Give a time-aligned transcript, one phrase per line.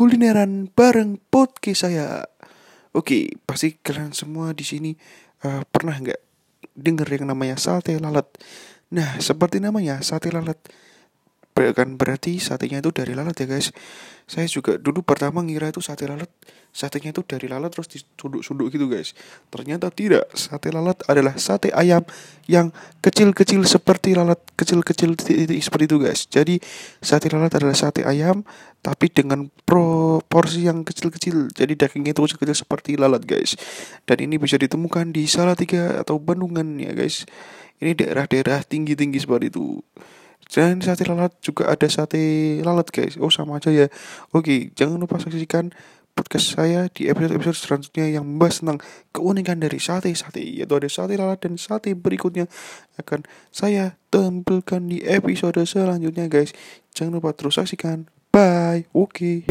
[0.00, 2.24] kulineran bareng podcast saya.
[2.96, 4.96] Oke, pasti kalian semua di sini
[5.44, 6.20] uh, pernah nggak
[6.72, 8.24] dengar yang namanya sate lalat?
[8.96, 10.56] Nah, seperti namanya sate lalat
[11.76, 13.70] kan berarti satenya itu dari lalat ya guys.
[14.30, 16.30] Saya juga dulu pertama ngira itu sate lalat
[16.70, 19.10] satenya itu dari lalat terus disunduk-sunduk gitu guys.
[19.50, 20.30] Ternyata tidak.
[20.38, 22.06] Sate lalat adalah sate ayam
[22.46, 22.70] yang
[23.02, 25.18] kecil-kecil seperti lalat kecil-kecil
[25.58, 26.30] seperti itu guys.
[26.30, 26.62] Jadi
[27.02, 28.46] sate lalat adalah sate ayam
[28.80, 31.50] tapi dengan proporsi yang kecil-kecil.
[31.50, 33.58] Jadi dagingnya itu kecil-kecil seperti lalat guys.
[34.06, 37.26] Dan ini bisa ditemukan di Salatiga atau Bandungan ya guys.
[37.82, 39.80] Ini daerah-daerah tinggi-tinggi seperti itu
[40.48, 43.20] dan sate lalat juga ada sate lalat guys.
[43.20, 43.86] Oh sama aja ya.
[44.32, 45.74] Oke, jangan lupa saksikan
[46.20, 48.78] podcast saya di episode-episode selanjutnya yang membahas tentang
[49.14, 52.50] keunikan dari sate-sate yaitu ada sate lalat dan sate berikutnya
[53.00, 56.52] akan saya tampilkan di episode selanjutnya guys.
[56.92, 58.10] Jangan lupa terus saksikan.
[58.30, 58.86] Bye.
[58.94, 59.48] Oke.